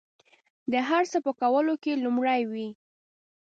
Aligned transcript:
د 0.71 0.73
هر 0.89 1.03
څه 1.11 1.17
په 1.25 1.31
کولو 1.41 1.73
کې 1.83 2.01
لومړي 2.03 2.41
وي. 2.51 2.69